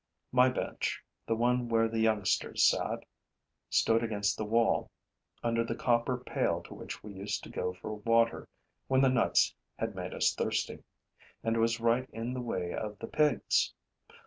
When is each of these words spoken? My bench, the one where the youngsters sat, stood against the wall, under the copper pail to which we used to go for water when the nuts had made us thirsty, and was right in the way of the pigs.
My 0.31 0.49
bench, 0.49 0.99
the 1.27 1.35
one 1.35 1.69
where 1.69 1.87
the 1.87 1.99
youngsters 1.99 2.63
sat, 2.63 3.05
stood 3.69 4.01
against 4.03 4.35
the 4.35 4.43
wall, 4.45 4.89
under 5.43 5.63
the 5.63 5.75
copper 5.75 6.17
pail 6.17 6.63
to 6.63 6.73
which 6.73 7.03
we 7.03 7.13
used 7.13 7.43
to 7.43 7.51
go 7.51 7.73
for 7.73 7.93
water 7.97 8.47
when 8.87 9.01
the 9.01 9.09
nuts 9.09 9.53
had 9.77 9.93
made 9.93 10.15
us 10.15 10.33
thirsty, 10.33 10.83
and 11.43 11.55
was 11.57 11.79
right 11.79 12.09
in 12.09 12.33
the 12.33 12.41
way 12.41 12.73
of 12.73 12.97
the 12.97 13.05
pigs. 13.05 13.73